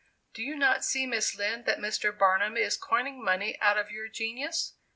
"Do 0.33 0.41
you 0.41 0.55
not 0.55 0.83
see, 0.83 1.05
Miss 1.05 1.35
Lind, 1.35 1.65
that 1.65 1.77
Mr. 1.77 2.11
Barnum 2.11 2.57
is 2.57 2.75
coining 2.75 3.23
money 3.23 3.59
out 3.61 3.77
of 3.77 3.91
your 3.91 4.07
genius?" 4.07 4.73